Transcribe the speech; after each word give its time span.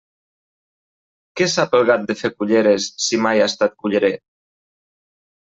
Què 1.41 1.47
sap 1.55 1.77
el 1.79 1.85
gat 1.89 2.07
de 2.07 2.15
fer 2.23 2.31
culleres, 2.37 2.89
si 3.09 3.21
mai 3.27 3.43
ha 3.45 3.51
estat 3.53 3.79
cullerer? 3.85 4.13